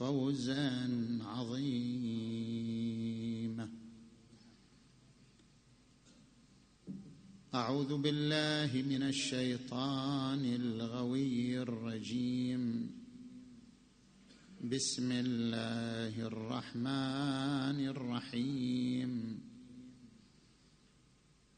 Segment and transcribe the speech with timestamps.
[0.00, 0.88] فوزا
[1.24, 2.40] عظيما
[7.54, 12.90] أعوذ بالله من الشيطان الغوي الرجيم.
[14.64, 19.40] بسم الله الرحمن الرحيم.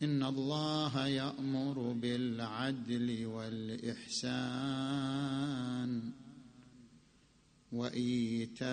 [0.02, 4.22] إن الله يأمر بالعدل والإحسان.
[7.72, 8.66] وإيتاء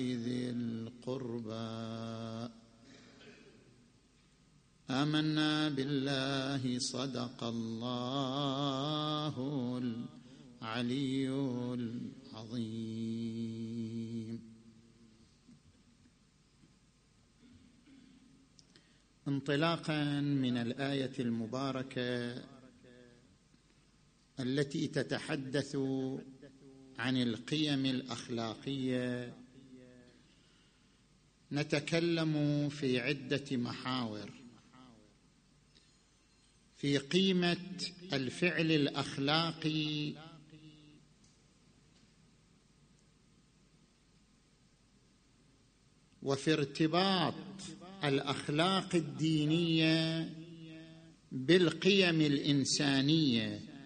[0.00, 1.78] ذي القربى.
[4.90, 9.34] آمنا بالله صدق الله
[10.62, 11.28] العلي
[11.74, 13.18] العظيم.
[19.28, 22.44] انطلاقا من الآية المباركة
[24.40, 25.76] التي تتحدث
[26.98, 29.34] عن القيم الأخلاقية.
[31.52, 34.30] نتكلم في عدة محاور.
[36.76, 37.56] في قيمة
[38.12, 40.14] الفعل الأخلاقي
[46.22, 47.34] وفي ارتباط
[48.04, 50.30] الأخلاق الدينية
[51.32, 53.77] بالقيم الإنسانية.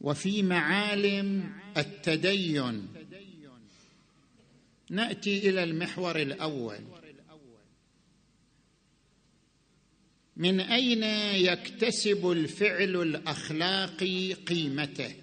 [0.00, 2.88] وفي معالم التدين.
[4.90, 6.78] نأتي إلى المحور الأول.
[10.36, 11.02] من أين
[11.34, 15.14] يكتسب الفعل الأخلاقي قيمته؟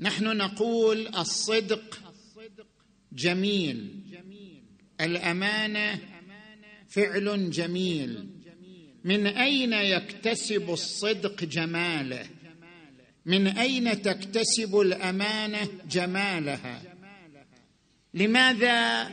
[0.00, 1.98] نحن نقول الصدق
[3.12, 4.02] جميل.
[5.00, 6.00] الأمانة
[6.88, 8.37] فعل جميل.
[9.04, 12.26] من أين يكتسب الصدق جماله؟
[13.26, 16.82] من أين تكتسب الأمانة جمالها؟
[18.14, 19.08] لماذا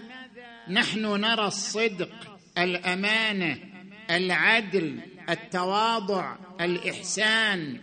[0.69, 3.59] نحن نرى الصدق الأمانة
[4.09, 7.79] العدل التواضع الإحسان؟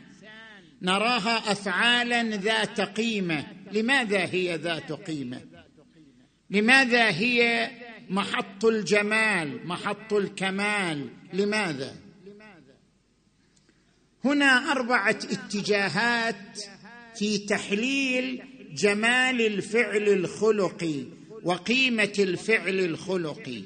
[0.83, 3.47] نراها افعالا ذات قيمة.
[3.73, 5.41] لماذا هي ذات قيمة؟
[6.51, 7.71] لماذا هي
[8.13, 11.09] محط الجمال محط الكمال.
[11.33, 11.97] لماذا؟
[14.25, 16.61] هنا أربعة اتجاهات
[17.15, 18.43] في تحليل
[18.75, 21.05] جمال الفعل الخلقي
[21.43, 23.63] وقيمة الفعل الخلقي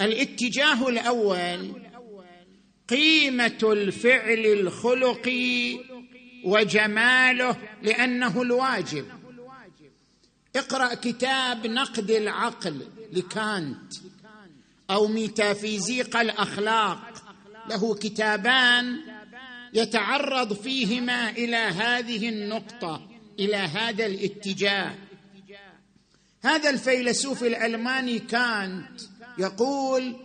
[0.00, 1.72] الاتجاه الأول
[2.88, 5.78] قيمة الفعل الخلقي
[6.44, 9.21] وجماله لأنه الواجب.
[10.56, 12.80] اقرأ كتاب نقد العقل
[13.12, 13.92] لكانت
[14.90, 17.12] أو ميتافيزيق الأخلاق.
[17.70, 19.00] له كتابان
[19.74, 23.08] يتعرض فيهما إلى هذه النقطة
[23.38, 24.94] إلى هذا الاتجاه.
[26.42, 29.00] هذا الفيلسوف الألماني كانت
[29.38, 30.16] يقول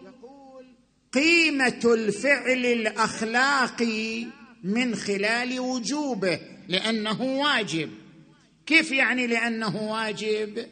[1.13, 4.27] قيمة الفعل الأخلاقي
[4.63, 7.89] من خلال وجوبه لأنه واجب.
[8.67, 10.67] كيف يعني لأنه واجب؟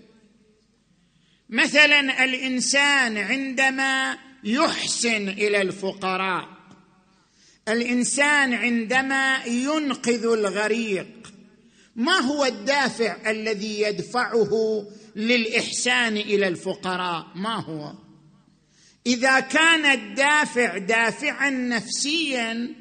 [1.50, 6.56] مثلا الإنسان عندما يحسن إلى الفقراء
[7.68, 11.08] الإنسان عندما ينقذ الغريق
[11.96, 14.52] ما هو الدافع الذي يدفعه
[15.16, 17.94] للإحسان إلى الفقراء؟ ما هو؟
[19.08, 22.76] إذا كان الدافع دافعا نفسيا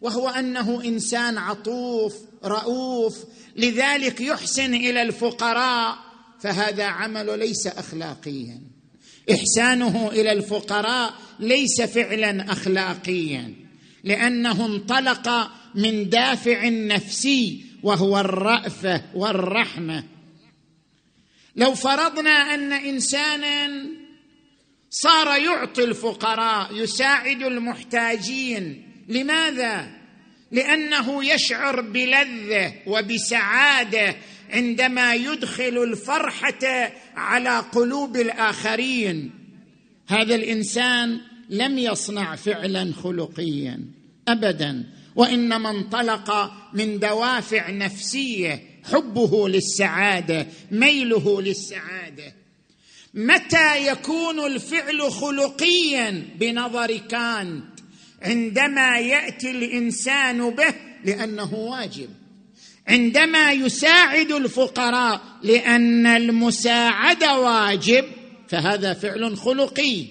[0.00, 2.14] وهو أنه إنسان عطوف
[2.46, 3.24] رؤوف
[3.56, 5.98] لذلك يحسن إلى الفقراء
[6.40, 8.60] فهذا عمل ليس اخلاقيا.
[9.30, 13.54] إحسانه إلى الفقراء ليس فعلا اخلاقيا
[14.04, 20.04] لأنه انطلق من دافع نفسي وهو الرافه والرحمة.
[21.56, 23.86] لو فرضنا أن انسانا
[24.90, 29.95] صار يعطي الفقراء يساعد المحتاجين لماذا؟
[30.50, 34.16] لأنه يشعر بلذة وبسعادة
[34.50, 39.30] عندما يدخل الفرحة على قلوب الآخرين.
[40.06, 41.20] هذا الإنسان
[41.50, 43.80] لم يصنع فعلا خلقيا
[44.28, 44.84] ابدا
[45.16, 48.62] وإنما انطلق من دوافع نفسية
[48.92, 52.34] حبه للسعادة ميله للسعادة.
[53.14, 57.75] متى يكون الفعل خلقيا؟ بنظر كانت
[58.22, 60.74] عندما يأتي الإنسان به
[61.04, 62.08] لأنه واجب.
[62.88, 68.04] عندما يساعد الفقراء لأن المساعده واجب
[68.48, 70.04] فهذا فعل خلقي.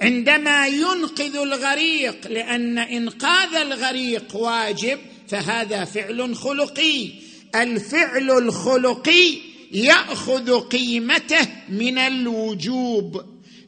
[0.00, 4.98] عندما ينقذ الغريق لأن إنقاذ الغريق واجب
[5.28, 7.08] فهذا فعل خلقي.
[7.54, 9.34] الفعل الخلقي
[9.72, 13.22] يأخذ قيمته من الوجوب.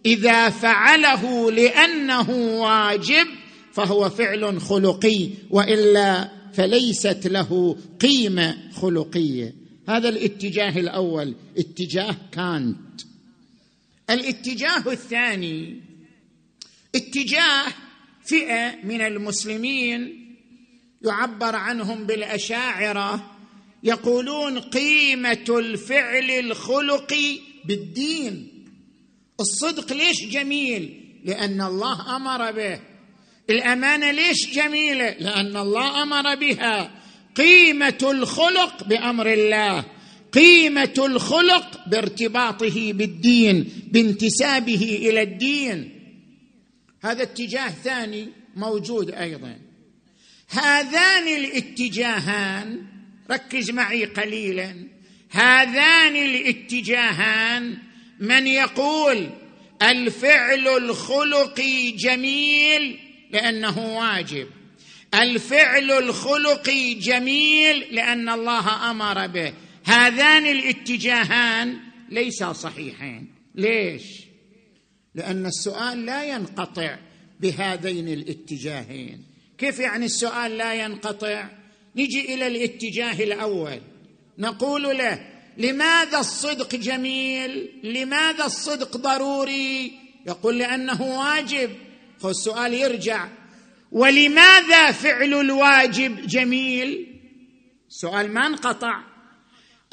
[0.06, 2.30] إذا فعله لأنه
[2.60, 3.26] واجب
[3.72, 9.54] فهو فعل خلقي وإلا فليست له قيمة خلقية.
[9.88, 11.34] هذا الاتجاه الأول.
[11.58, 13.00] اتجاه كانت.
[14.10, 15.80] الاتجاه الثاني
[16.94, 17.66] اتجاه
[18.24, 20.26] فئة من المسلمين
[21.02, 23.36] يعبر عنهم بالأشاعرة
[23.82, 28.64] يقولون قيمة الفعل الخلقي بالدين.
[29.40, 32.89] الصدق ليش جميل؟ لأن الله أمر به.
[33.50, 36.90] الأمانة ليش جميلة؟ لأن الله أمر بها.
[37.36, 39.84] قيمة الخلق بأمر الله.
[40.32, 45.90] قيمة الخلق بارتباطه بالدين بانتسابه إلى الدين.
[47.02, 49.58] هذا اتجاه ثاني موجود أيضا.
[50.48, 52.86] هذان الاتجاهان
[53.30, 54.74] ركز معي قليلا.
[55.30, 57.78] هذان الاتجاهان
[58.20, 59.30] من يقول
[59.82, 62.98] الفعل الخلقي جميل
[63.32, 64.48] لأنه واجب.
[65.14, 69.52] الفعل الخلقي جميل لأن الله أمر به.
[69.84, 71.78] هذان الاتجاهان
[72.08, 73.32] ليسا صحيحين.
[73.54, 74.02] ليش؟
[75.14, 76.98] لأن السؤال لا ينقطع
[77.40, 79.24] بهذين الاتجاهين.
[79.58, 81.48] كيف يعني السؤال لا ينقطع؟
[81.96, 83.80] نجي إلى الاتجاه الأول.
[84.38, 85.26] نقول له
[85.58, 89.92] لماذا الصدق جميل؟ لماذا الصدق ضروري؟
[90.26, 91.70] يقول لأنه واجب.
[92.20, 93.28] فالسؤال يرجع
[93.92, 97.06] ولماذا فعل الواجب جميل؟
[97.88, 99.00] سؤال ما انقطع.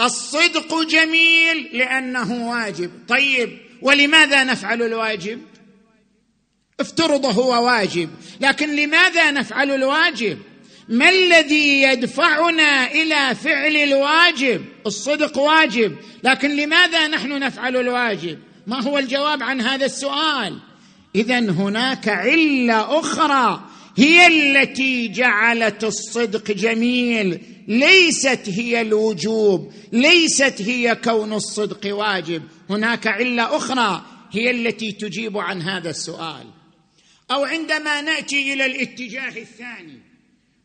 [0.02, 2.92] الصدق جميل لأنه واجب.
[3.08, 5.42] طيب ولماذا نفعل الواجب؟
[6.80, 8.10] افترض هو واجب
[8.42, 10.40] لكن لماذا نفعل الواجب؟
[10.90, 18.98] ما الذي يدفعنا إلى فعل الواجب؟ الصدق واجب لكن لماذا نحن نفعل الواجب؟ ما هو
[18.98, 20.60] الجواب عن هذا السؤال؟
[21.18, 27.42] اذا هناك علة أخرى هي التي جعلت الصدق جميل.
[27.68, 32.44] ليست هي الوجوب ليست هي كون الصدق واجب.
[32.70, 36.48] هناك علة أخرى هي التي تجيب عن هذا السؤال.
[37.32, 40.00] أو عندما نأتي إلى الاتجاه الثاني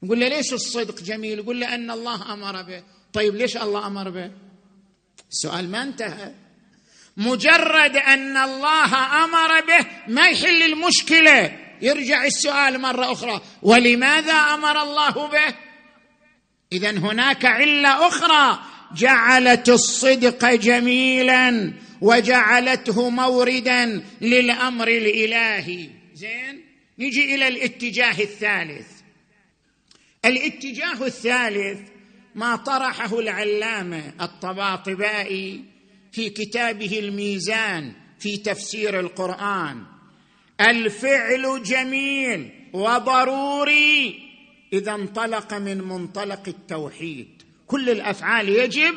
[0.03, 2.83] نقول له ليش الصدق جميل؟ يقول له أن الله أمر به.
[3.13, 4.31] طيب ليش الله أمر به؟
[5.31, 6.35] السؤال ما انتهى.
[7.17, 11.59] مجرد أن الله أمر به ما يحل المشكلة.
[11.83, 15.55] يرجع السؤال مرة أخرى ولماذا أمر الله به؟
[16.73, 18.59] اذا هناك علة أخرى.
[18.97, 25.91] جعلت الصدق جميلا وجعلته موردا للأمر الإلهي.
[26.15, 26.65] زين؟
[26.99, 28.87] نجي إلى الاتجاه الثالث.
[30.25, 31.81] الاتجاه الثالث
[32.35, 35.72] ما طرحه العلامة الطباطبائي
[36.13, 39.83] في كتابه الميزان في تفسير القرآن.
[40.61, 44.19] الفعل جميل وضروري
[44.73, 47.43] إذا انطلق من منطلق التوحيد.
[47.67, 48.95] كل الأفعال يجب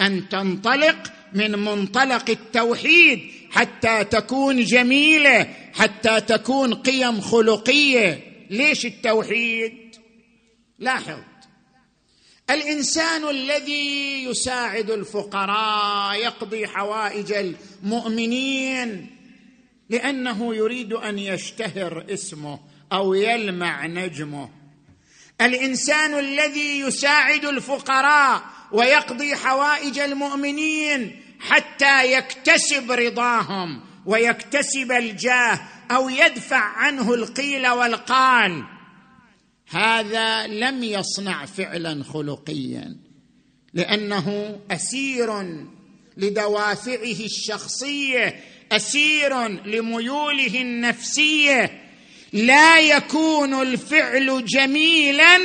[0.00, 3.20] أن تنطلق من منطلق التوحيد
[3.50, 8.28] حتى تكون جميلة حتى تكون قيم خلقية.
[8.50, 9.96] ليش التوحيد؟
[10.78, 11.20] لاحظ
[12.50, 19.10] الإنسان الذي يساعد الفقراء يقضي حوائج المؤمنين
[19.90, 22.60] لأنه يريد أن يشتهر اسمه
[22.92, 24.48] أو يلمع نجمه.
[25.40, 37.14] الإنسان الذي يساعد الفقراء ويقضي حوائج المؤمنين حتى يكتسب رضاهم ويكتسب الجاه أو يدفع عنه
[37.14, 38.77] القيل والقال.
[39.70, 42.96] هذا لم يصنع فعلا خلقيا
[43.74, 45.56] لأنه أسير
[46.16, 48.40] لدوافعه الشخصية
[48.72, 51.82] أسير لميوله النفسية.
[52.32, 55.36] لا يكون الفعل جميلا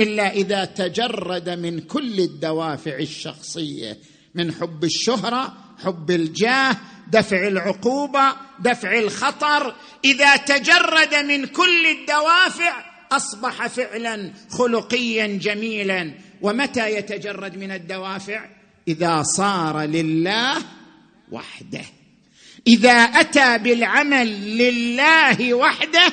[0.00, 3.98] إلا إذا تجرد من كل الدوافع الشخصية
[4.34, 5.54] من حب الشهرة
[5.84, 6.76] حب الجاه
[7.08, 9.74] دفع العقوبة دفع الخطر.
[10.04, 16.14] إذا تجرد من كل الدوافع أصبح فعلا خلقيا جميلا.
[16.42, 18.44] ومتى يتجرد من الدوافع؟
[18.88, 20.56] إذا صار لله
[21.32, 21.84] وحده.
[22.66, 26.12] إذا أتى بالعمل لله وحده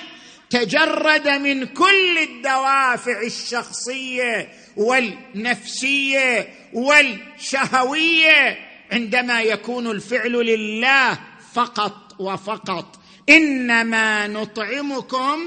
[0.50, 8.58] تجرد من كل الدوافع الشخصية والنفسية والشهوية
[8.92, 11.20] عندما يكون الفعل لله
[11.54, 13.00] فقط وفقط.
[13.30, 15.40] إنما نطعمكم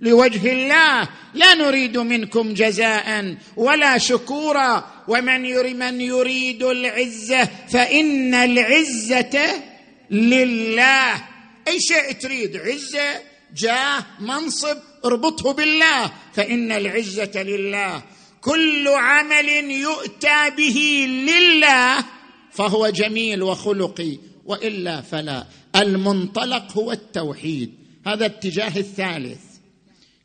[0.00, 1.08] لوجه الله.
[1.34, 4.84] لا نريد منكم جزاء ولا شكورا.
[5.08, 9.62] ومن يريد من يريد العزة فإن العزة
[10.10, 11.14] لله.
[11.68, 13.20] أي شيء تريد عزة
[13.56, 16.12] جاه منصب اربطه بالله.
[16.34, 18.02] فإن العزة لله.
[18.40, 22.04] كل عمل يؤتى به لله
[22.52, 24.18] فهو جميل وخلقي.
[24.44, 25.46] وإلا فلا.
[25.76, 27.74] المنطلق هو التوحيد.
[28.06, 29.53] هذا الاتجاه الثالث.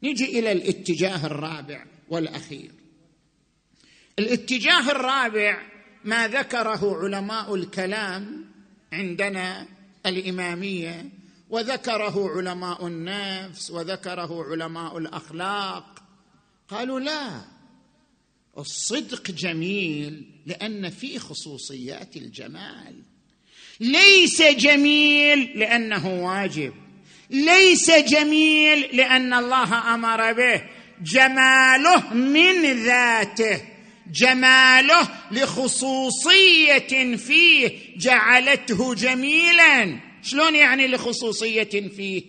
[0.03, 2.71] نجي إلى الاتجاه الرابع والأخير.
[4.19, 5.61] الاتجاه الرابع
[6.03, 8.45] ما ذكره علماء الكلام
[8.93, 9.67] عندنا
[10.05, 11.09] الإمامية
[11.49, 16.03] وذكره علماء النفس وذكره علماء الأخلاق.
[16.67, 17.41] قالوا لا
[18.57, 23.03] الصدق جميل لأن فيه خصوصيات الجمال.
[23.79, 26.73] ليس جميل لأنه واجب.
[27.29, 30.61] ليس جميل لأن الله أمر به.
[31.01, 33.61] جماله من ذاته.
[34.11, 37.71] جماله لخصوصية فيه.
[37.97, 39.99] جعلته جميلا.
[40.23, 42.23] شلون يعني لخصوصية فيه؟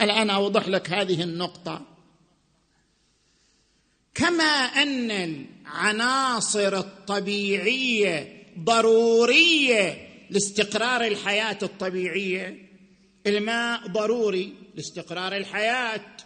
[0.00, 1.86] الآن أوضح لك هذه النقطة.
[4.14, 12.71] كما أن العناصر الطبيعية ضرورية لاستقرار الحياة الطبيعية
[13.26, 16.16] الماء ضروري لاستقرار الحياة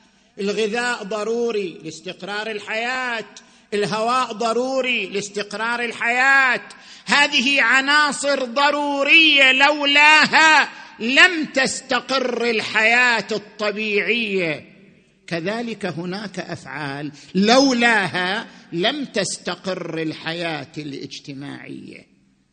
[0.40, 3.24] الغذاء ضروري لاستقرار الحياة
[3.74, 6.68] الهواء ضروري لاستقرار الحياة.
[7.04, 10.68] هذه عناصر ضرورية لولاها
[11.00, 14.72] لم تستقر الحياة الطبيعية.
[15.26, 22.06] كذلك هناك أفعال لولاها لم تستقر الحياة الاجتماعية.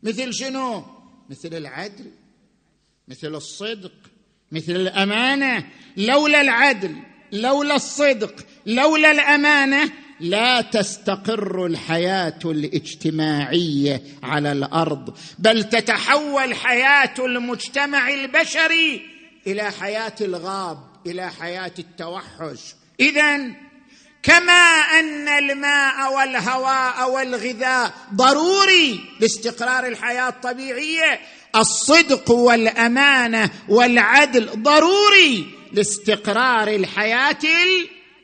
[0.03, 0.85] مثل شنو؟
[1.29, 2.11] مثل العدل
[3.07, 3.93] مثل الصدق
[4.53, 5.65] مثل الأمانة
[5.97, 6.95] لولا العدل
[7.31, 19.01] لولا الصدق لولا الأمانة لا تستقر الحياة الاجتماعية على الأرض بل تتحول حياة المجتمع البشري
[19.47, 22.59] إلى حياة الغاب إلى حياة التوحش.
[22.99, 23.37] اذا
[24.23, 31.19] كما أن الماء والهواء والغذاء ضروري لاستقرار الحياة الطبيعية
[31.55, 37.39] الصدق والأمانة والعدل ضروري لاستقرار الحياة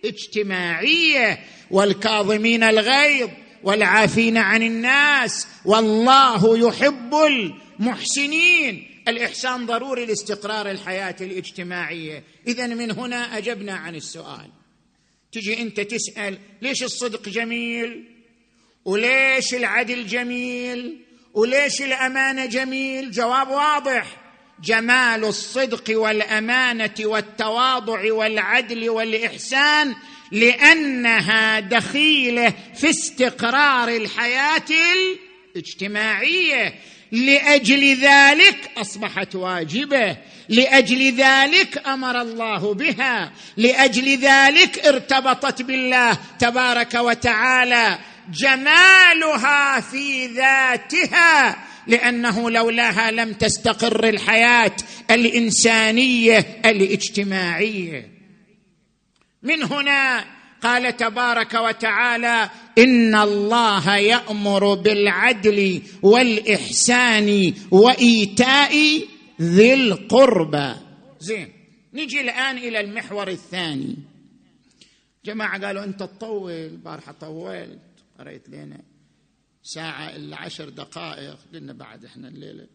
[0.03, 1.39] الاجتماعية
[1.71, 3.29] والكاظمين الغيظ
[3.63, 5.47] والعافين عن الناس.
[5.65, 8.85] والله يحب المحسنين.
[9.07, 12.23] الإحسان ضروري لاستقرار الحياة الاجتماعية.
[12.47, 14.51] اذا من هنا أجبنا عن السؤال.
[15.31, 18.03] تجي أنت تسأل ليش الصدق جميل؟
[18.85, 24.05] وليش العدل جميل؟ وليش الأمانة جميل؟ جواب واضح.
[24.63, 29.95] جمال الصدق والأمانة والتواضع والعدل والإحسان
[30.31, 34.65] لأنها دخيلة في استقرار الحياة
[35.55, 36.75] الاجتماعية.
[37.11, 40.17] لأجل ذلك أصبحت واجبة.
[40.49, 43.31] لأجل ذلك أمر الله بها.
[43.57, 47.99] لأجل ذلك ارتبطت بالله تبارك وتعالى.
[48.31, 54.75] جمالها في ذاتها لأنه لولاها لم تستقر الحياة
[55.11, 58.11] الإنسانية الاجتماعية.
[59.43, 60.25] من هنا
[60.61, 68.73] قال تبارك وتعالى إن الله يأمر بالعدل والإحسان وإيتاء
[69.41, 70.75] ذي القربى.
[71.19, 71.53] زين
[71.93, 73.95] نجي الآن إلى المحور الثاني.
[75.25, 77.88] جماعة قالوا أنت تطول البارحه طولت
[78.19, 78.81] قريت لنا
[79.63, 82.67] ساعة إلا عشر دقائق قلنا بعد إحنا الليلة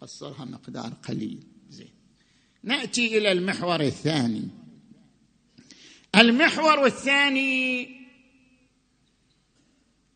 [0.00, 1.46] قصرها مقدار قليل.
[1.68, 1.92] زين.
[2.62, 4.48] نأتي إلى المحور الثاني.
[6.16, 7.88] المحور الثاني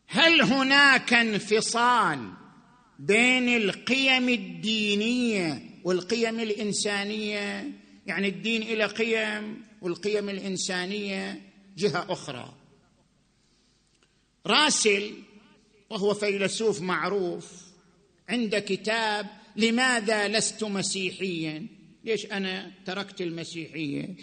[0.07, 2.33] هل هناك انفصال
[2.99, 7.71] بين القيم الدينية والقيم الإنسانية؟
[8.05, 11.41] يعني الدين إلى قيم والقيم الإنسانية
[11.77, 12.62] جهة أخرى.
[14.47, 15.13] راسل
[15.89, 17.51] وهو فيلسوف معروف
[18.29, 21.67] عند كتاب لماذا لست مسيحيا؟
[22.03, 24.15] ليش أنا تركت المسيحية؟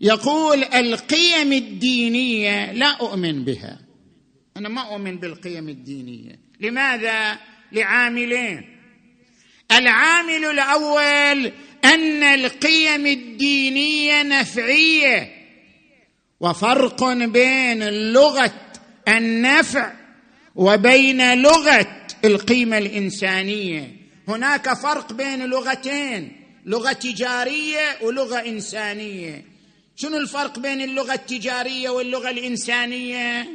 [0.00, 3.80] يقول القيم الدينية لا أؤمن بها.
[4.56, 6.38] أنا ما أؤمن بالقيم الدينية.
[6.60, 7.38] لماذا؟
[7.72, 8.76] لعاملين.
[9.72, 11.52] العامل الأول
[11.84, 15.39] أن القيم الدينية نفعية.
[16.40, 18.52] وفرق بين لغه
[19.08, 19.92] النفع
[20.54, 23.96] وبين لغة القيمة الإنسانية.
[24.28, 26.32] هناك فرق بين لغتين
[26.66, 29.44] لغة تجارية ولغة إنسانية.
[29.96, 33.48] شنو الفرق بين اللغة التجارية واللغة الإنسانية؟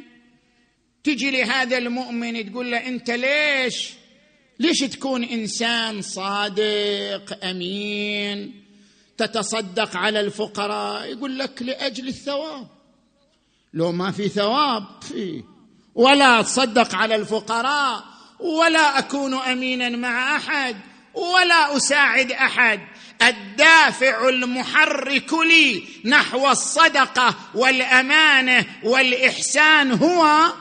[1.04, 3.94] تجي لهذا المؤمن تقول له أنت ليش؟
[4.60, 8.63] ليش تكون إنسان صادق أمين
[9.18, 12.75] تتصدق على الفقراء؟ يقول لك لأجل الثواب.
[13.75, 15.44] لو ما في ثواب فيه
[15.96, 18.03] ولا أتصدق على الفقراء
[18.39, 20.75] ولا أكون أمينا مع أحد
[21.13, 22.79] ولا أساعد أحد.
[23.27, 30.53] الدافع المحرك لي نحو الصدقة والأمانة والإحسان هو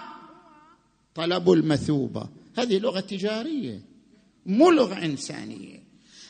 [1.14, 2.28] طلب المثوبة.
[2.58, 3.80] هذه لغة تجارية
[4.46, 5.73] مو لغه إنسانية.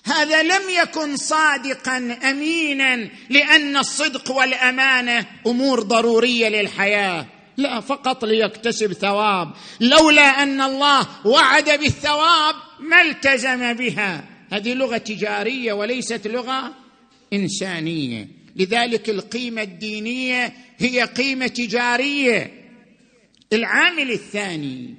[0.04, 7.26] هذا لم يكن صادقا امينا لأن الصدق والأمانة أمور ضرورية للحياة.
[7.56, 9.52] لا فقط ليكتسب ثواب.
[9.80, 14.25] لولا أن الله وعد بالثواب ما التزم بها.
[14.52, 16.75] هذه لغة تجارية وليست لغة
[17.32, 18.28] إنسانية.
[18.56, 22.64] لذلك القيمة الدينية هي قيمة تجارية.
[23.52, 24.94] العامل الثاني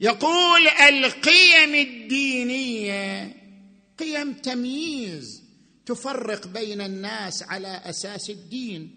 [0.00, 3.35] يقول القيم الدينية
[3.98, 5.42] قيم تمييز
[5.86, 8.94] تفرق بين الناس على أساس الدين.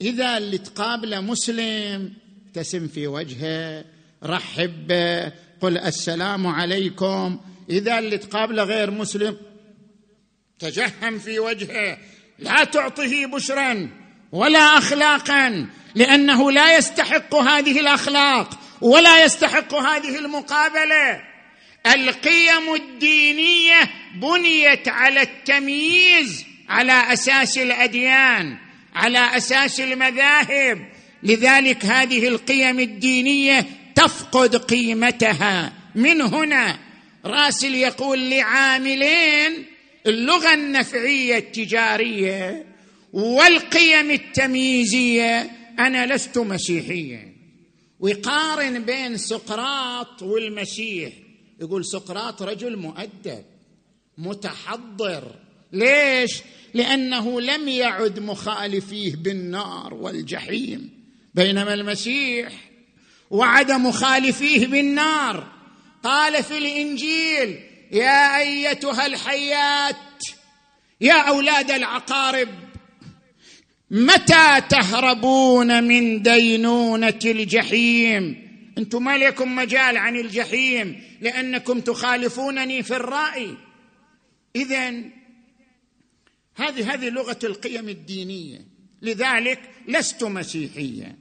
[0.00, 2.12] إذا اللي تقابله مسلم
[2.46, 3.84] ابتسم في وجهه
[4.22, 7.40] رحب به قل السلام عليكم.
[7.70, 9.36] إذا اللي تقابله غير مسلم
[10.58, 11.98] تجهم في وجهه.
[12.38, 13.90] لا تعطه بشرا
[14.32, 21.33] ولا اخلاقا لأنه لا يستحق هذه الأخلاق ولا يستحق هذه المقابلة.
[21.86, 28.56] القيم الدينية بنيت على التمييز على أساس الأديان
[28.94, 30.88] على أساس المذاهب.
[31.22, 35.72] لذلك هذه القيم الدينية تفقد قيمتها.
[35.94, 36.78] من هنا
[37.24, 39.64] راسل يقول لعاملين
[40.06, 42.66] اللغة النفعية التجارية
[43.12, 47.34] والقيم التمييزية أنا لست مسيحيا.
[48.00, 51.12] ويقارن بين سقراط والمسيح.
[51.60, 53.44] يقول سقراط رجل مؤدب
[54.18, 55.24] متحضر.
[55.72, 56.42] ليش؟
[56.74, 60.90] لأنه لم يعد مخالفيه بالنار والجحيم
[61.34, 62.52] بينما المسيح
[63.30, 65.52] وعد مخالفيه بالنار.
[66.02, 67.60] قال في الإنجيل
[67.92, 69.96] يا أيتها الحيات
[71.00, 72.48] يا أولاد العقارب
[73.90, 78.43] متى تهربون من دينونة الجحيم؟
[78.78, 83.56] أنتم ما لكم مجال عن الجحيم لأنكم تخالفونني في الرأي.
[84.56, 84.88] اذا
[86.56, 88.58] هذه هذه لغة القيم الدينية.
[89.02, 91.16] لذلك لست مسيحيا.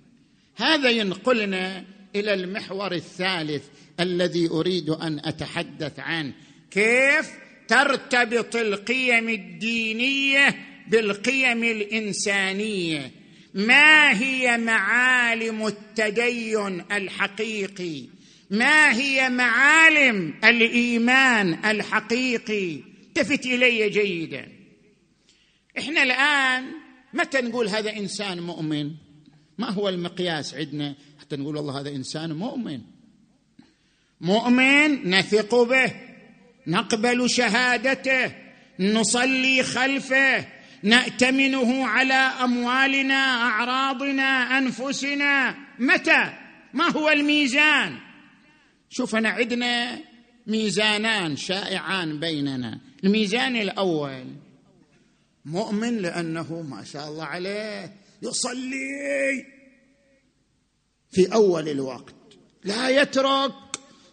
[0.56, 1.86] هذا ينقلنا
[2.16, 3.64] إلى المحور الثالث
[4.00, 6.34] الذي أريد أن أتحدث عنه.
[6.72, 7.30] كيف
[7.68, 10.56] ترتبط القيم الدينية
[10.88, 13.23] بالقيم الإنسانية؟
[13.54, 18.06] ما هي معالم التدين الحقيقي؟
[18.50, 24.52] ما هي معالم الإيمان الحقيقي؟ التفت إلي جيدا.
[25.78, 26.66] إحنا الآن
[27.14, 28.92] متى نقول هذا إنسان مؤمن؟
[29.58, 32.82] ما هو المقياس عندنا حتى نقول والله هذا إنسان مؤمن؟
[34.22, 35.94] مؤمن نثق به
[36.68, 38.36] نقبل شهادته
[38.80, 40.46] نصلي خلفه
[40.84, 45.56] نأتمنه على أموالنا أعراضنا أنفسنا.
[45.80, 46.34] متى؟
[46.74, 48.00] ما هو الميزان؟
[48.90, 50.00] شوف أنا عندنا
[50.48, 52.80] ميزانان شائعان بيننا.
[53.04, 54.26] الميزان الأول
[55.46, 59.46] مؤمن لأنه ما شاء الله عليه يصلي
[61.12, 62.16] في أول الوقت.
[62.64, 63.52] لا يترك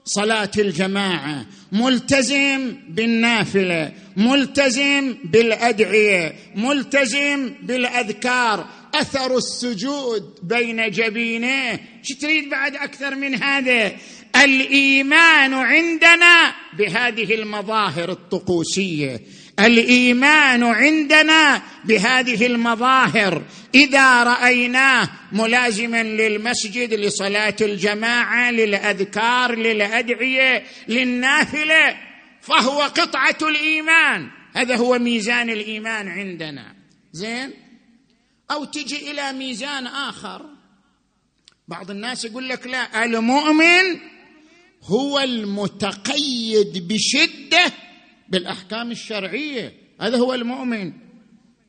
[0.05, 8.67] صلاة الجماعة ملتزم بالنافلة ملتزم بالأدعية ملتزم بالأذكار.
[8.95, 13.93] أثر السجود بين جبينيه إيش تريد بعد أكثر من هذا؟
[14.45, 19.21] الإيمان عندنا بهذه المظاهر الطقوسية.
[19.67, 23.43] الإيمان عندنا بهذه المظاهر.
[23.75, 31.97] إذا رأيناه ملازما للمسجد لصلاة الجماعة للأذكار للأدعية للنافلة
[32.41, 34.31] فهو قطعة الإيمان.
[34.55, 36.75] هذا هو ميزان الإيمان عندنا.
[37.13, 37.53] زين؟
[38.51, 40.47] أو تجي إلى ميزان آخر.
[41.69, 44.01] بعض الناس يقول لك لا المؤمن
[44.85, 47.73] هو المتقيد بشدة
[48.31, 49.73] بالأحكام الشرعية.
[50.01, 50.93] هذا هو المؤمن.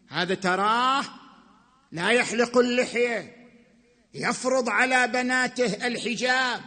[0.10, 1.04] هذا تراه
[1.91, 3.36] لا يحلق اللحية.
[4.13, 6.62] يفرض على بناته الحجاب.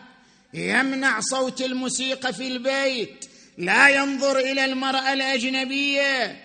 [0.54, 3.26] يمنع صوت الموسيقى في البيت.
[3.59, 6.44] لا ينظر إلى المرأة الأجنبية.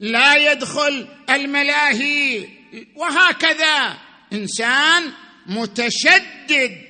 [0.00, 2.48] لا يدخل الملاهي.
[2.96, 3.98] وهكذا.
[4.32, 5.12] إنسان
[5.46, 6.87] متشدد.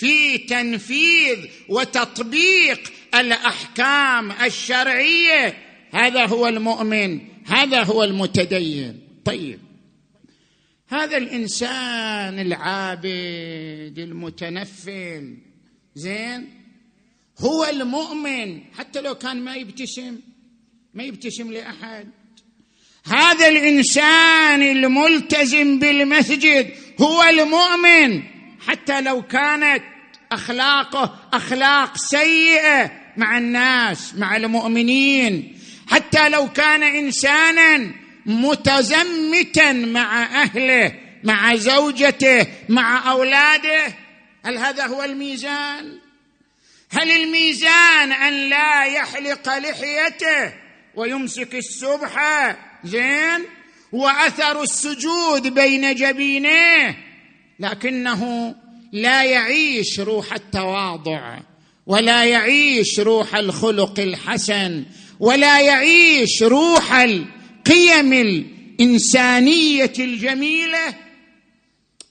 [0.00, 5.58] في تنفيذ وتطبيق الأحكام الشرعية.
[5.90, 9.00] هذا هو المؤمن هذا هو المتدين.
[9.24, 9.60] طيب
[10.88, 15.36] هذا الإنسان العابد المتنفل
[15.94, 16.48] زين
[17.38, 18.60] هو المؤمن.
[18.78, 20.18] حتى لو كان ما يبتسم
[20.94, 22.08] ما يبتسم لأحد.
[23.04, 28.22] هذا الإنسان الملتزم بالمسجد هو المؤمن.
[28.60, 29.82] حتى لو كانت
[30.32, 35.58] أخلاقه أخلاق سيئة مع الناس مع المؤمنين.
[35.88, 37.92] حتى لو كان إنسانا
[38.26, 43.84] متزمتا مع أهله مع زوجته مع أولاده
[44.44, 45.98] هل هذا هو الميزان؟
[46.92, 50.52] هل الميزان أن لا يحلق لحيته
[50.94, 53.44] ويمسك السبحه زين.
[53.92, 56.96] وأثر السجود بين جبينيه
[57.60, 58.54] لكنه
[58.92, 61.40] لا يعيش روح التواضع
[61.86, 64.84] ولا يعيش روح الخلق الحسن
[65.20, 70.88] ولا يعيش روح القيم الإنسانية الجميلة.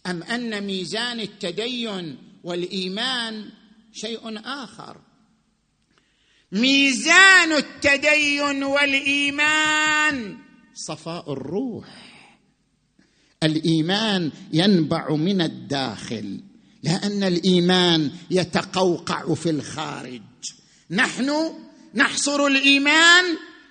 [0.07, 3.49] أم أن ميزان التدين والإيمان
[3.93, 4.97] شيء آخر؟
[6.51, 10.37] ميزان التدين والإيمان
[10.73, 11.87] صفاء الروح.
[13.43, 16.48] الإيمان ينبع من الداخل.
[16.83, 20.21] لأن الإيمان يتقوقع في الخارج.
[20.91, 21.53] نحن
[21.95, 23.25] نحصر الإيمان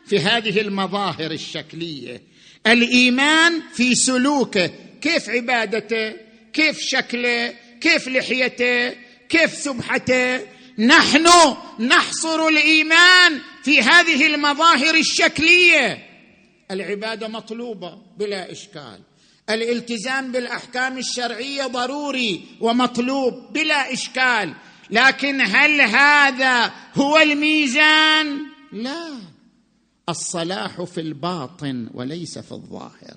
[0.06, 2.22] في هذه المظاهر الشكلية.
[2.66, 6.12] الإيمان في سلوكه كيف عبادته
[6.52, 8.96] كيف شكله كيف لحيته
[9.28, 10.40] كيف سبحته.
[10.78, 11.26] نحن
[11.80, 16.08] نحصر الإيمان في هذه المظاهر الشكلية.
[16.70, 19.07] العبادة مطلوبة بلا إشكال.
[19.50, 24.54] الالتزام بالأحكام الشرعية ضروري ومطلوب بلا إشكال
[24.90, 28.38] لكن هل هذا هو الميزان؟
[28.72, 29.18] لا.
[30.08, 33.16] الصلاح في الباطن وليس في الظاهر.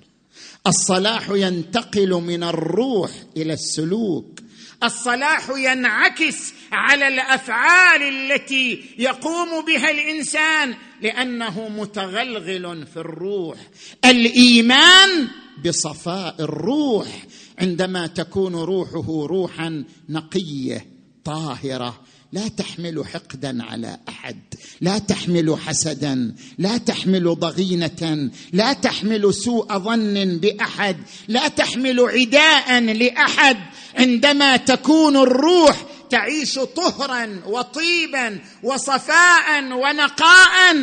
[0.66, 4.40] الصلاح ينتقل من الروح إلى السلوك.
[4.84, 13.58] الصلاح ينعكس على الأفعال التي يقوم بها الإنسان لأنه متغلغل في الروح.
[14.04, 15.28] الإيمان
[15.66, 17.26] بصفاء الروح
[17.58, 20.86] عندما تكون روحه روحا نقية
[21.24, 22.00] طاهرة.
[22.32, 24.36] لا تحمل حقدا على أحد
[24.80, 30.96] لا تحمل حسدا لا تحمل ضغينة لا تحمل سوء ظن بأحد
[31.28, 33.56] لا تحمل عداء لأحد.
[33.98, 40.76] عندما تكون الروح تعيش طهرا وطيبا وصفاء ونقاء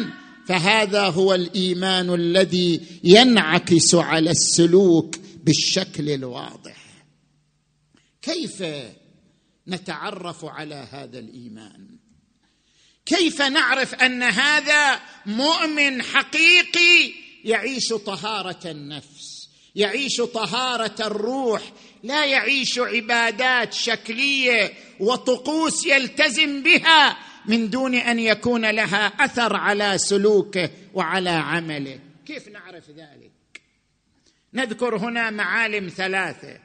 [0.49, 6.77] فهذا هو الإيمان الذي ينعكس على السلوك بالشكل الواضح.
[8.21, 8.63] كيف
[9.67, 11.97] نتعرف على هذا الإيمان؟
[13.05, 17.13] كيف نعرف أن هذا مؤمن حقيقي
[17.45, 21.61] يعيش طهارة النفس يعيش طهارة الروح
[22.03, 30.69] لا يعيش عبادات شكلية وطقوس يلتزم بها من دون أن يكون لها أثر على سلوكه
[30.93, 33.31] وعلى عمله كيف نعرف ذلك؟
[34.53, 36.59] نذكر هنا معالم ثلاثة.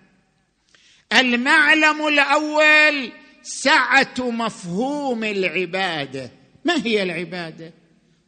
[1.13, 6.31] المعلم الأول سعة مفهوم العبادة.
[6.65, 7.73] ما هي العبادة؟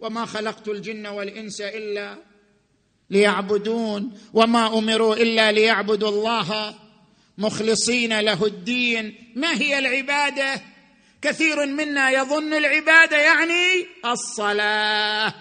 [0.01, 2.17] وما خلقت الجن والإنس إلا
[3.11, 6.75] ليعبدون وما أمروا إلا ليعبدوا الله
[7.39, 9.15] مخلصين له الدين.
[9.37, 10.63] ما هي العبادة؟
[11.23, 15.35] كثير منا يظن العباده يعني الصلاة.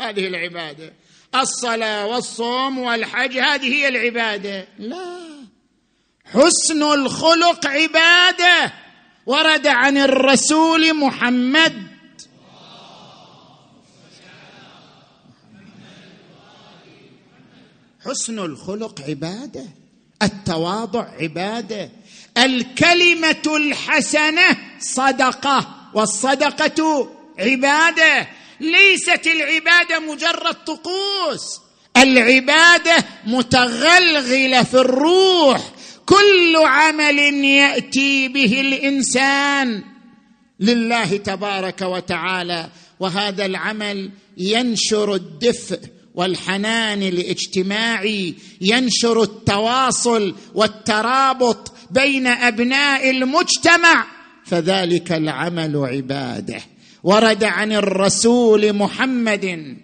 [0.00, 0.92] هذه العبادة.
[1.34, 4.68] الصلاة والصوم والحج هذه هي العبادة.
[4.78, 5.18] لا.
[6.24, 8.72] حسن الخلق عبادة.
[9.26, 11.88] ورد عن الرسول محمد.
[18.04, 19.64] حسن الخلق عبادة.
[20.22, 21.90] التواضع عبادة.
[22.44, 28.28] الكلمة الحسنة صدقة والصدقة عبادة.
[28.60, 31.60] ليست العبادة مجرد طقوس
[31.96, 35.60] العبادة متغلغلة في الروح.
[36.06, 39.82] كل عمل يأتي به الإنسان
[40.60, 42.68] لله تبارك وتعالى
[43.00, 45.80] وهذا العمل ينشر الدفء
[46.14, 54.06] والحنان الاجتماعي ينشر التواصل والترابط بين أبناء المجتمع.
[54.46, 56.60] فذلك العمل عباده.
[57.02, 59.76] ورد عن الرسول محمد.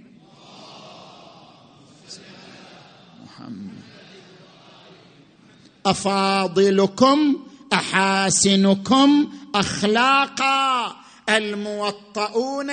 [5.86, 10.96] أفاضلكم أحاسنكم أخلاقا.
[11.28, 12.70] الموطؤون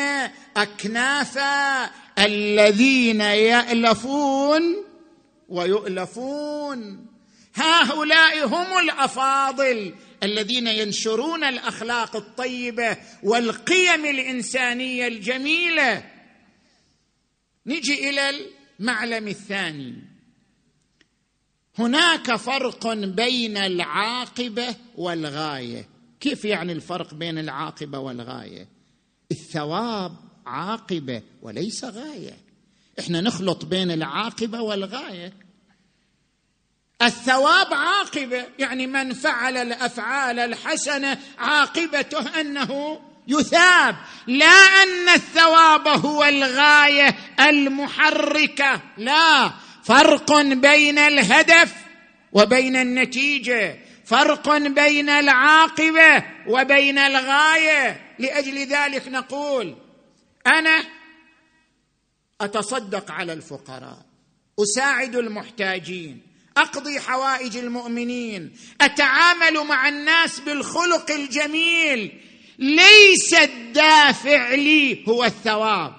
[0.57, 1.89] أكنافا.
[2.19, 4.61] الذين يألفون
[5.49, 7.10] ويؤلفون.
[7.55, 16.03] هؤلاء هم الأفاضل الذين ينشرون الأخلاق الطيبة والقيم الإنسانية الجميلة.
[17.65, 19.95] نجي إلى المعلم الثاني.
[21.79, 25.89] هناك فرق بين العاقبة والغاية.
[26.19, 28.67] كيف يعني الفرق بين العاقبة والغاية؟
[29.31, 32.37] الثواب عاقبة وليس غاية.
[32.99, 35.33] إحنا نخلط بين العاقبة والغاية.
[37.01, 38.45] الثواب عاقبة.
[38.59, 43.95] يعني من فعل الأفعال الحسنة عاقبته أنه يثاب
[44.27, 44.45] لا
[44.83, 48.81] أن الثواب هو الغاية المحركة.
[48.97, 49.51] لا
[49.83, 51.73] فرق بين الهدف
[52.33, 58.15] وبين النتيجة فرق بين العاقبة وبين الغاية.
[58.19, 59.75] لأجل ذلك نقول
[60.47, 60.83] أنا
[62.41, 64.05] أتصدق على الفقراء
[64.59, 68.51] أساعد المحتاجين أقضي حوائج المؤمنين.
[68.81, 72.11] أتعامل مع الناس بالخلق الجميل.
[72.59, 75.93] ليس الدافع لي هو الثواب.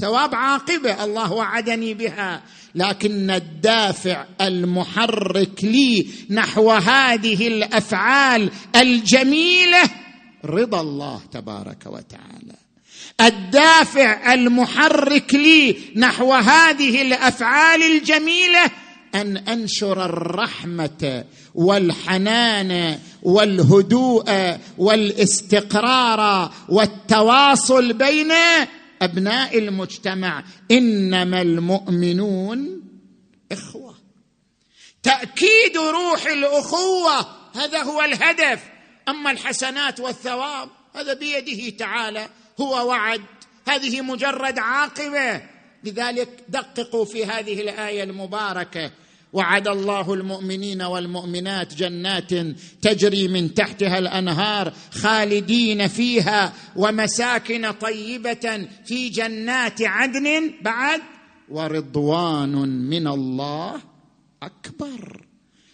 [0.00, 2.42] ثواب عاقبة الله وعدني بها.
[2.74, 9.82] لكن الدافع المحرك لي نحو هذه الأفعال الجميلة
[10.44, 12.56] رضا الله تبارك وتعالى.
[13.20, 18.70] الدافع المحرك لي نحو هذه الأفعال الجميلة
[19.14, 28.32] أن أنشر الرحمة والحنان والهدوء والاستقرار والتواصل بين
[29.02, 30.44] أبناء المجتمع.
[30.70, 32.82] إنما المؤمنون
[33.52, 33.94] إخوة.
[35.02, 38.62] تأكيد روح الأخوة هذا هو الهدف.
[39.08, 42.28] أما الحسنات والثواب هذا بيده تعالى
[42.60, 43.22] هو وعد.
[43.68, 45.42] هذه مجرد عاقبة.
[45.84, 48.90] لذلك دققوا في هذه الآية المباركة.
[49.32, 52.30] وعد الله المؤمنين والمؤمنات جنات
[52.82, 61.00] تجري من تحتها الأنهار خالدين فيها ومساكن طيبة في جنات عدن بعد
[61.48, 62.52] ورضوان
[62.88, 63.80] من الله
[64.42, 65.26] أكبر.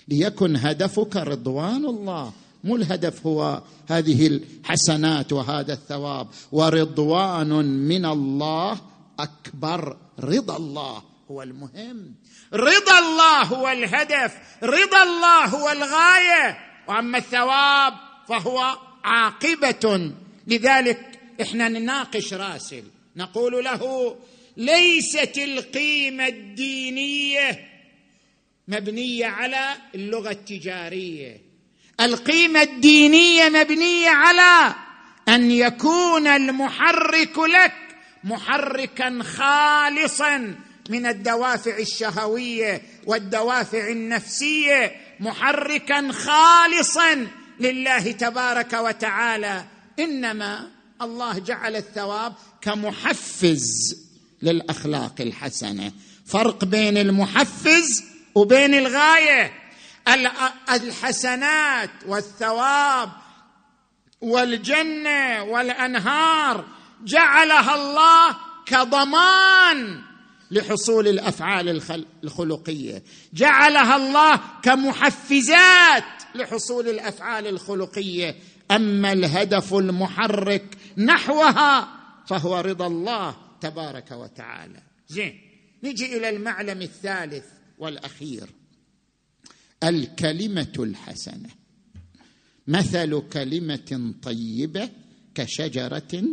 [0.09, 2.33] ليكن هدفك رضوان الله.
[2.65, 6.27] مو الهدف هو هذه الحسنات وهذا الثواب.
[6.53, 7.49] ورضوان
[7.89, 8.81] من الله
[9.21, 9.97] أكبر.
[10.21, 12.15] رضا الله هو المهم.
[12.55, 14.33] رضا الله هو الهدف
[14.63, 17.95] رضا الله هو الغايه وأما الثواب
[18.29, 20.13] فهو عاقبة.
[20.47, 22.85] لذلك إحنا نناقش راسل
[23.17, 24.17] نقول له
[24.57, 27.69] ليست القيمة الدينية
[28.69, 31.41] مبنية على اللغة التجارية.
[32.01, 34.75] القيمة الدينية مبنية على
[35.29, 37.75] أن يكون المحرك لك
[38.25, 40.55] محركا خالصا.
[40.89, 47.27] من الدوافع الشهوية والدوافع النفسية محركا خالصا
[47.61, 49.65] لله تبارك وتعالى.
[49.99, 50.71] إنما
[51.03, 53.97] الله جعل الثواب كمحفز
[54.43, 55.93] للأخلاق الحسنة.
[56.27, 59.53] فرق بين المحفز وبين الغاية.
[60.71, 63.11] الحسنات والثواب
[64.21, 66.65] والجنة والأنهار
[67.05, 70.03] جعلها الله كضمان
[70.51, 71.83] لحصول الأفعال
[72.25, 73.03] الخلقية.
[73.35, 78.37] جعلها الله كمحفزات لحصول الأفعال الخلقية.
[78.71, 81.89] أما الهدف المحرك نحوها
[82.27, 84.83] فهو رضا الله تبارك وتعالى.
[85.09, 85.41] زين
[85.83, 87.45] نجي إلى المعلم الثالث
[87.79, 88.51] والأخير.
[89.85, 91.49] الكلمة الحسنة.
[92.69, 94.89] مثل كلمة طيبة
[95.35, 96.25] كشجرة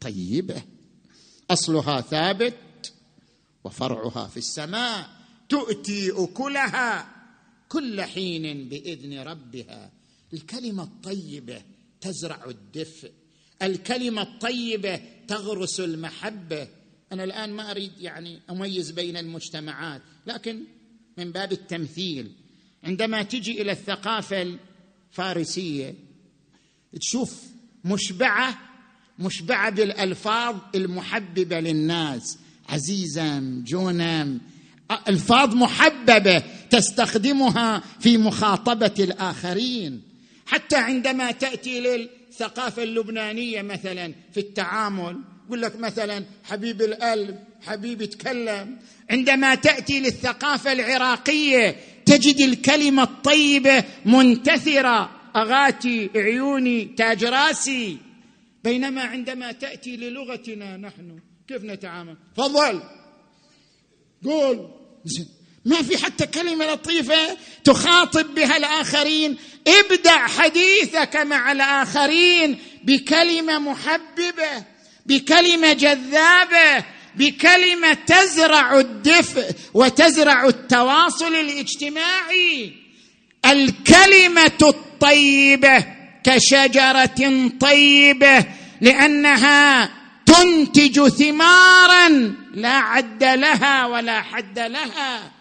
[0.00, 0.62] طيبة.
[1.50, 2.54] أصلها ثابت
[3.64, 5.10] وفرعها في السماء
[5.48, 7.08] تؤتي أكلها
[7.68, 9.90] كل حين بإذن ربها.
[10.32, 11.62] الكلمة الطيبة
[12.00, 13.12] تزرع الدفء.
[13.62, 16.68] الكلمة الطيبة تغرس المحبة.
[17.12, 20.64] أنا الآن ما أريد يعني أميز بين المجتمعات لكن
[21.18, 22.32] من باب التمثيل
[22.84, 24.56] عندما تجي إلى الثقافة
[25.12, 25.94] الفارسية
[27.00, 27.42] تشوف
[27.84, 28.58] مشبعة
[29.18, 32.38] مشبعة بالألفاظ المحببة للناس.
[32.70, 34.38] عزيزا جونا.
[35.08, 40.02] الفاظ محببة تستخدمها في مخاطبة الآخرين.
[40.46, 48.76] حتى عندما تأتي للثقافة اللبنانية مثلا في التعامل يقول لك مثلا حبيب القلب حبيب يتكلم.
[49.10, 55.10] عندما تأتي للثقافة العراقية تجد الكلمة الطيبة منتثرة.
[55.36, 57.96] أغاتي عيوني تاج راسي.
[58.64, 61.18] بينما عندما تأتي للغتنا نحن
[61.50, 62.82] كيف نتعامل؟ تفضل.
[64.24, 64.68] قول.
[65.64, 69.36] ما في حتى كلمة لطيفة تخاطب بها الآخرين.
[69.66, 74.64] ابدأ حديثك مع الآخرين بكلمة محببة
[75.06, 76.84] بكلمة جذابة
[77.16, 82.72] بكلمة تزرع الدفء وتزرع التواصل الاجتماعي.
[83.46, 85.86] الكلمة الطيبة
[86.24, 88.46] كشجرة طيبة
[88.80, 89.99] لأنها
[90.30, 92.08] تنتج ثمارا
[92.54, 95.32] لا عد لها ولا حد لها.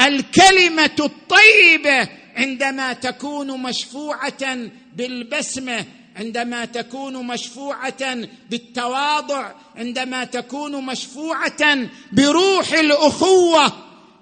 [0.00, 4.58] الكلمة الطيبة عندما تكون مشفوعة
[4.96, 5.84] بالبسمة
[6.16, 13.72] عندما تكون مشفوعة بالتواضع عندما تكون مشفوعة بروح الأخوة.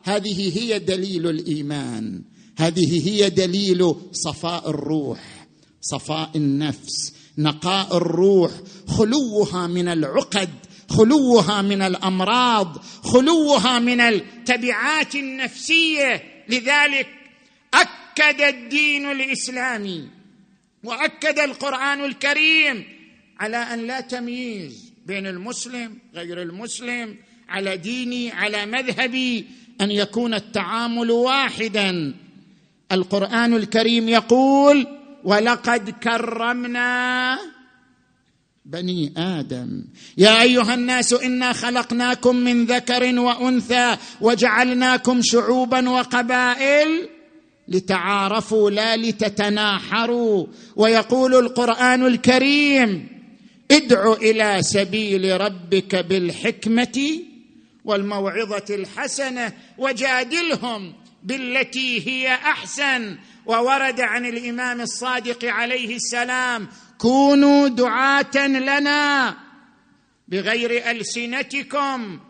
[0.05, 2.23] هذه هي دليل الإيمان.
[2.59, 5.47] هذه هي دليل صفاء الروح
[5.81, 7.20] صفاء النفس.
[7.41, 8.51] نقاء الروح
[8.89, 10.49] خلوها من العقد
[10.91, 16.23] خلوها من الأمراض خلوها من التبعات النفسية.
[16.49, 17.09] لذلك
[17.75, 20.09] أكد الدين الإسلامي
[20.85, 22.85] وأكد القرآن الكريم
[23.41, 27.17] على أن لا تمييز بين المسلم غير المسلم
[27.49, 29.47] على ديني على مذهبي
[29.81, 32.15] أن يكون التعامل واحدا.
[32.93, 34.87] القرآن الكريم يقول
[35.25, 37.39] ولقد كرمنا
[38.65, 39.85] بني آدم.
[40.19, 47.09] يا أيها الناس إنا خلقناكم من ذكر وأنثى وجعلناكم شعوبا وقبائل
[47.69, 50.47] لتعارفوا لا لتتناحروا.
[50.77, 53.09] ويقول القرآن الكريم
[53.71, 57.21] ادع إلى سبيل ربك بالحكمة
[57.85, 63.17] والموعظة الحسنة وجادلهم بالتي هي أحسن.
[63.51, 69.37] وورد عن الإمام الصادق عليه السلام كونوا دعاة لنا
[70.29, 72.21] بغير ألسنتكم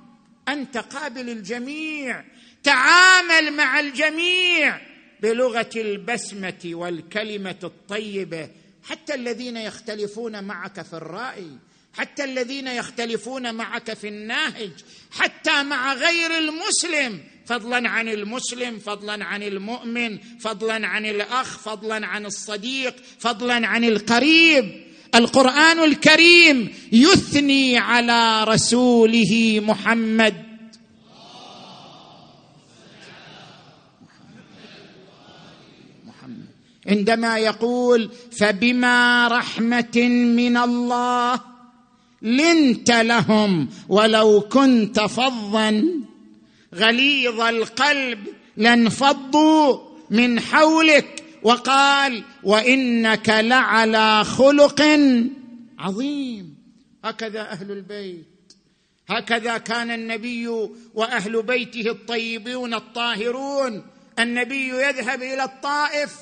[0.49, 2.25] أنت قابل الجميع
[2.63, 4.81] تعامل مع الجميع
[5.23, 8.49] بلغة البسمة والكلمة الطيبة
[8.85, 11.51] حتى الذين يختلفون معك في الرأي
[11.95, 14.71] حتى الذين يختلفون معك في الناهج
[15.11, 22.27] حتى مع غير المسلم فضلا عن المسلم فضلا عن المؤمن فضلا عن الأخ فضلا عن
[22.27, 24.85] الصديق فضلا عن القريب.
[25.15, 30.35] القرآن الكريم يثني على رسوله محمد.
[36.87, 38.11] عندما يقول
[38.41, 39.97] فبما رحمة
[40.37, 41.41] من الله
[42.23, 46.10] لنت لهم ولو كنت فظا.
[46.75, 49.79] غليظ القلب لانفضوا
[50.11, 54.83] من حولك وقال وإنك لعلى خلق
[55.79, 56.55] عظيم.
[57.05, 58.27] هكذا أهل البيت
[59.09, 60.49] هكذا كان النبي
[60.95, 63.87] وأهل بيته الطيبون الطاهرون.
[64.19, 66.17] النبي يذهب إلى الطائف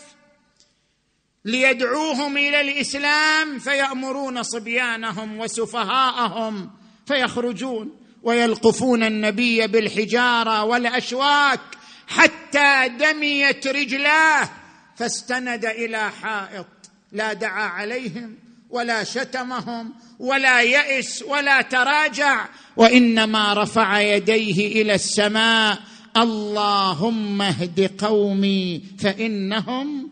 [1.45, 6.71] ليدعوهم إلى الإسلام فيأمرون صبيانهم وسفهاءهم
[7.07, 8.08] فيخرجون.
[8.29, 11.61] ويلقفون النبي بالحجارة والأشواك
[12.07, 14.49] حتى دميت رجلاه
[14.97, 16.67] فاستند إلى حائط
[17.13, 18.37] لا دعا عليهم
[18.71, 25.79] ولا شتمهم ولا يئس ولا تراجع وإنما رفع يديه إلى السماء
[26.17, 30.11] اللهم اهد قومي فإنهم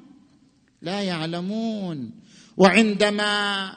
[0.82, 2.10] لا يعلمون
[2.56, 3.72] وعندما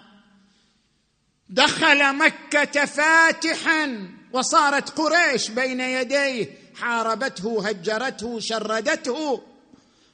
[1.49, 9.41] دخل مكة فاتحا وصارت قريش بين يديه حاربته هجرته شردته.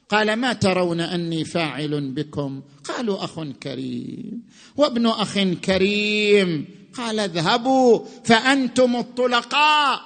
[0.08, 4.42] قال ما ترون أني فاعل بكم؟ قالوا أخ كريم.
[4.76, 6.68] وابن أخ كريم.
[6.94, 10.00] قال اذهبوا فأنتم الطلقاء.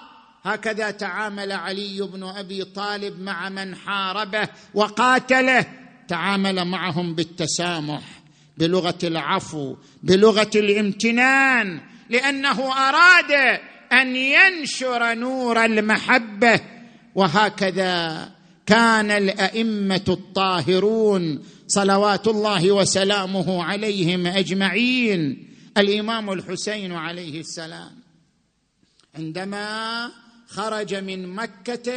[0.45, 5.67] هكذا تعامل علي بن أبي طالب مع من حاربه وقاتله.
[6.09, 8.03] تعامل معهم بالتسامح
[8.59, 11.81] بلغة العفو بلغة الامتنان
[12.11, 13.61] لأنه اراد
[13.93, 16.61] أن ينشر نور المحبة
[17.15, 18.31] وهكذا
[18.67, 25.49] كان الأئمة الطاهرون صلوات الله وسلامه عليهم أجمعين.
[25.79, 27.93] الإمام الحسين عليه السلام
[29.15, 30.11] عندما
[30.47, 31.93] خرج من مكة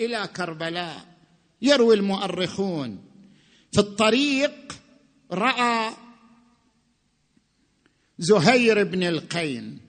[0.00, 1.04] إلى كربلاء
[1.62, 2.98] يروي المؤرخون.
[3.72, 4.52] في الطريق
[5.32, 5.92] رأى
[8.18, 9.81] زهير بن القين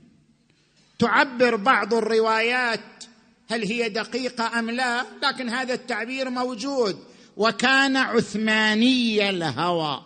[1.04, 3.04] تعبر بعض الروايات
[3.49, 6.99] هل هي دقيقة أم لا؟ لكن هذا التعبير موجود.
[7.38, 10.04] وكان عثماني الهوى.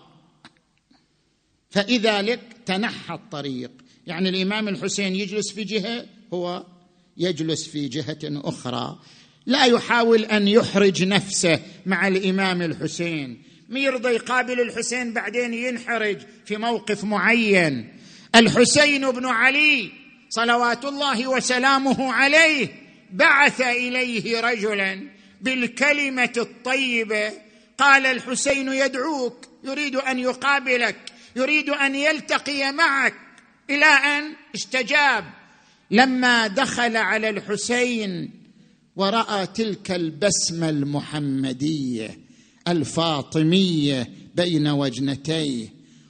[1.69, 3.71] فإذا تنحى الطريق.
[4.07, 6.65] يعني الإمام الحسين يجلس في جهة هو
[7.17, 8.99] يجلس في جهة أخرى.
[9.45, 13.43] لا يحاول أن يحرج نفسه مع الإمام الحسين.
[13.69, 17.93] ما يرضى يقابل الحسين بعدين ينحرج في موقف معين.
[18.35, 22.67] الحسين بن علي صلوات الله وسلامه عليه
[23.11, 25.09] بعث إليه رجلا
[25.41, 27.31] بالكلمة الطيبة
[27.77, 30.95] قال الحسين يدعوك يريد أن يقابلك
[31.35, 33.13] يريد أن يلتقي معك.
[33.69, 35.25] إلى أن استجاب.
[35.91, 38.31] لما دخل على الحسين
[38.95, 42.19] ورأى تلك البسمة المحمدية
[42.67, 45.67] الفاطمية بين وجنتيه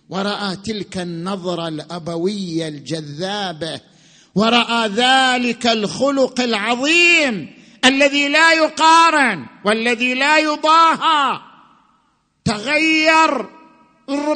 [0.09, 3.81] ورأى تلك النظرة الأبوية الجذابة
[4.37, 7.53] وراى ذلك الخلق العظيم
[7.85, 11.39] الذي لا يقارن والذي لا يضاهى.
[12.45, 13.45] تغير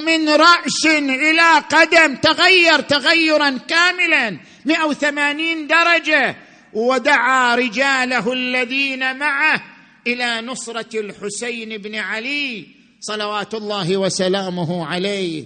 [0.06, 6.36] من رأس إلى قدم تغير تغيرا كاملا 180 درجة.
[6.74, 9.64] ودعا رجاله الذين معه
[10.08, 12.68] إلى نصرة الحسين بن علي
[13.00, 15.46] صلوات الله وسلامه عليه.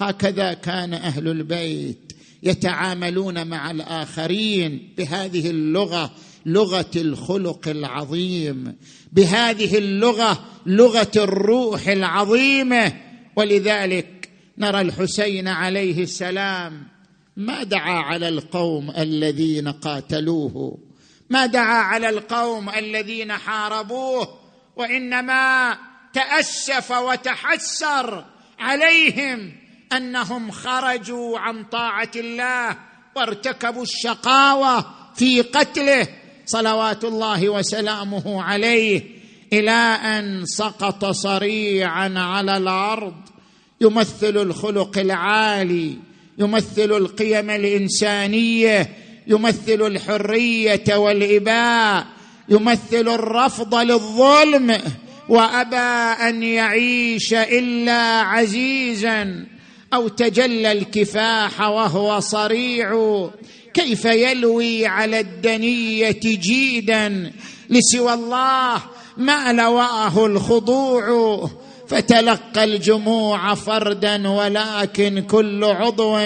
[0.00, 2.13] هكذا كان أهل البيت.
[2.44, 6.10] يتعاملون مع الآخرين بهذه اللغة
[6.46, 8.76] لغة الخلق العظيم.
[9.12, 12.92] بهذه اللغة لغة الروح العظيمه
[13.36, 16.86] ولذلك نرى الحسين عليه السلام
[17.36, 20.78] ما دعا على القوم الذين قاتلوه
[21.30, 24.38] ما دعا على القوم الذين حاربوه
[24.76, 25.78] وإنما
[26.12, 28.24] تأسف وتحسر
[28.58, 29.52] عليهم
[29.96, 32.76] أنهم خرجوا عن طاعة الله
[33.16, 34.84] وارتكبوا الشقاوة
[35.16, 36.08] في قتله
[36.46, 39.02] صلوات الله وسلامه عليه
[39.52, 43.14] إلى أن سقط صريعا على الأرض.
[43.80, 45.98] يمثل الخلق العالي
[46.38, 48.92] يمثل القيم الإنسانية
[49.26, 52.06] يمثل الحرية والإباء
[52.48, 54.78] يمثل الرفض للظلم
[55.28, 55.76] وأبى
[56.28, 59.46] أن يعيش إلا عزيزا.
[59.94, 63.28] أو تجلى الكفاح وهو صريع
[63.74, 67.32] كيف يلوي على الدنية جيدا؟
[67.70, 68.82] لسوى الله
[69.16, 71.04] ما لواه الخضوع
[71.88, 76.16] فتلقى الجموع فردا ولكن كل عضو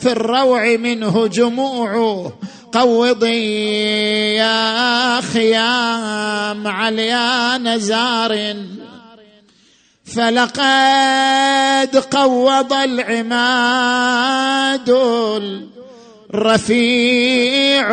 [0.00, 2.32] في الروع منه جموع.
[2.72, 3.64] قوضي
[4.34, 8.56] يا خيام عليا نزار
[10.14, 14.90] فلقد قوض العماد
[16.34, 17.92] الرفيع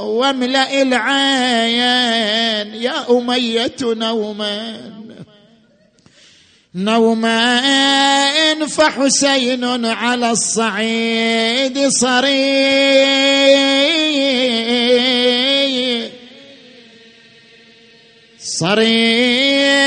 [0.00, 4.92] واملأ العين يا أمية نوما
[6.74, 7.60] نوما
[8.66, 12.32] فحسين على الصعيد صريع
[18.62, 19.82] صريع.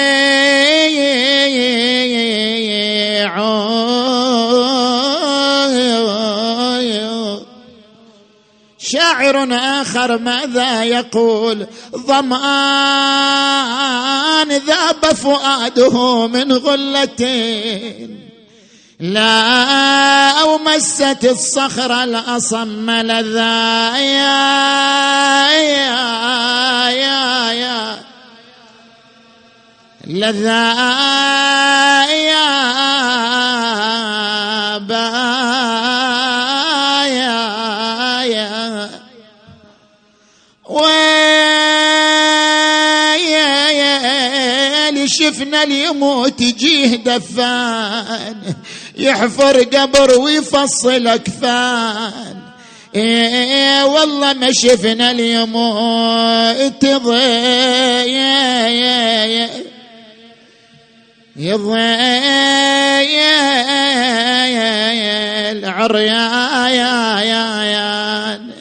[8.79, 12.47] شاعر آخر ماذا يقول؟ ظمآن
[14.49, 18.29] ذاب فؤاده من غلتين
[18.99, 23.97] لا أو مست الصخر الأصم لذا.
[23.97, 28.14] يا يا يا يا
[30.07, 30.73] لذا
[32.07, 32.65] يا
[45.07, 48.35] شفنا اليموت يجيه دفان
[48.97, 52.35] يحفر قبر ويفصل أكفان.
[52.95, 55.11] إيه والله ما شفنا
[58.67, 59.64] يا يا
[61.35, 61.75] يضيل
[67.25, 68.51] عريان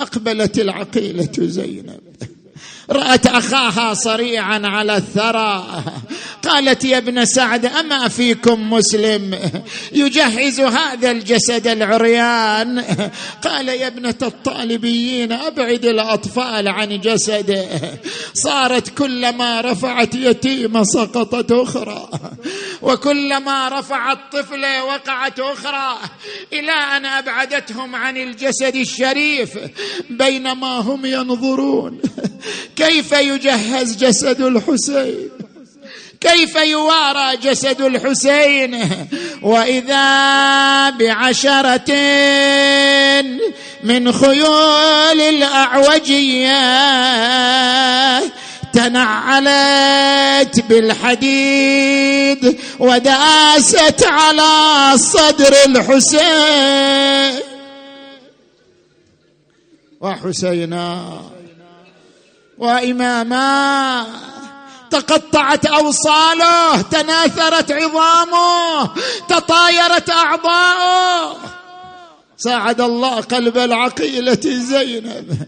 [0.00, 2.07] أقبلت العقيلة زينب
[2.90, 5.84] رأت أخاها صريعا على الثرى.
[6.42, 9.38] قالت يا ابن سعد أما فيكم مسلم؟
[9.92, 12.84] يجهز هذا الجسد العريان.
[13.44, 17.68] قال يا ابنة الطالبيين أبعد الأطفال عن جسده
[18.34, 22.08] صارت كلما رفعت يتيمة سقطت أخرى.
[22.82, 25.98] وكلما رفعت طفلة وقعت أخرى.
[26.52, 29.58] إلى أن أبعدتهم عن الجسد الشريف
[30.10, 32.00] بينما هم ينظرون.
[32.78, 35.28] كيف يجهز جسد الحسين؟
[36.20, 38.88] كيف يوارى جسد الحسين؟
[39.42, 41.92] وإذا بعشرة
[43.84, 46.58] من خيول الاعوجيه
[48.72, 57.42] تنعلت بالحديد وداست على صدر الحسين.
[60.00, 61.20] وحسينا
[62.58, 64.06] وإماما.
[64.90, 68.90] تقطعت أوصاله تناثرت عظامه
[69.28, 71.36] تطايرت أعضاؤه.
[72.36, 75.38] ساعد الله قلب العقيلة زينب.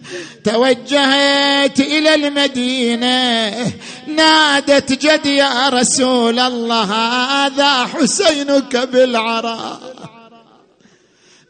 [0.44, 3.72] توجهت إلى المدينة
[4.06, 9.80] نادت جد يا رسول الله هذا حسينك بالعراء.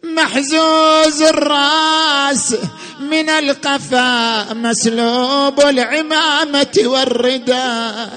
[0.03, 2.57] محزوز الراس
[3.01, 8.11] من القفا مسلوب العمامة والرداء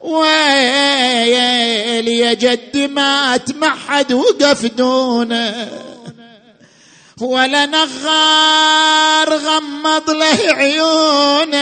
[0.00, 0.48] ويل
[2.08, 3.40] يا جد ما
[3.88, 5.68] حد وقف دونه
[7.20, 11.58] ولا نغار غمض له عيونه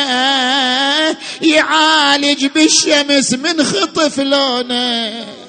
[1.42, 5.39] يعالج بالشمس من خطف لونه.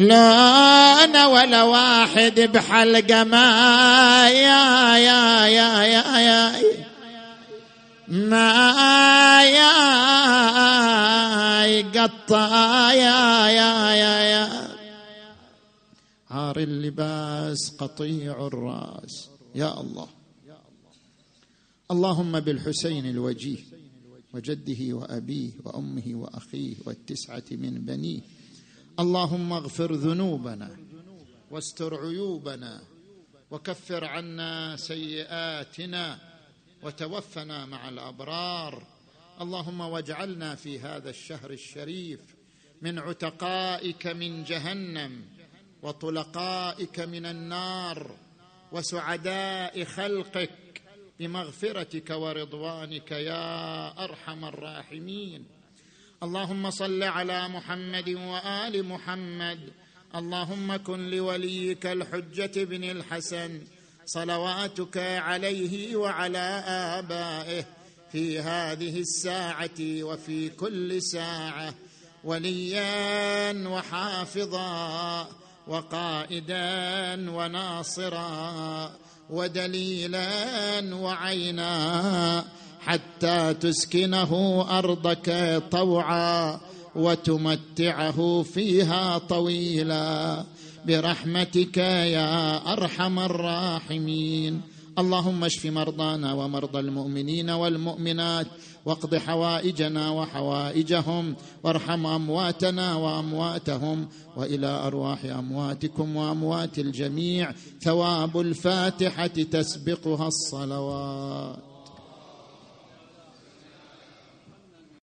[0.00, 6.62] لا أنا ولا واحد بحلقة ما يا يا يا يا يا
[8.08, 9.90] ما يا
[11.92, 14.70] قطع يا يا يا يا.
[16.30, 19.28] عار اللباس قطيع الراس.
[19.54, 20.08] يا الله.
[21.90, 23.58] اللهم بالحسين الوجيه
[24.34, 28.20] وجده وأبيه وأمه وأخيه والتسعة من بنيه
[29.00, 30.76] اللهم اغفر ذنوبنا
[31.50, 32.80] واستر عيوبنا
[33.50, 36.18] وكفر عنا سيئاتنا
[36.82, 38.82] وتوفنا مع الأبرار.
[39.40, 42.20] اللهم واجعلنا في هذا الشهر الشريف
[42.82, 45.24] من عتقائك من جهنم
[45.82, 48.10] وطلقائك من النار
[48.72, 50.82] وسعداء خلقك
[51.20, 55.59] بمغفرتك ورضوانك يا أرحم الراحمين.
[56.22, 59.58] اللهم صل على محمد وآل محمد.
[60.14, 63.60] اللهم كن لوليك الحجة بن الحسن.
[64.06, 67.64] صلواتك عليه وعلى آبائه
[68.12, 71.74] في هذه الساعة وفي كل ساعة.
[72.24, 75.28] وليا وحافظا
[75.66, 78.92] وقائدا وناصرا.
[79.30, 82.44] ودليلا وعينا
[82.80, 86.60] حتى تسكنه أرضك طوعا
[86.96, 90.44] وتمتعه فيها طويلا.
[90.86, 94.60] برحمتك يا أرحم الراحمين.
[94.98, 98.46] اللهم اشف مرضانا ومرضى المؤمنين والمؤمنات
[98.86, 107.52] واقض حوائجنا وحوائجهم وارحم أمواتنا وأمواتهم وإلى أرواح أمواتكم وأموات الجميع.
[107.82, 111.69] ثواب الفاتحة تسبقها الصلوات.